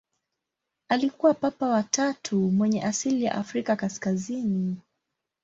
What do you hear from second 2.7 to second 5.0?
asili ya Afrika kaskazini.